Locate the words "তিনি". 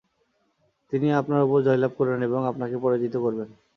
0.93-1.07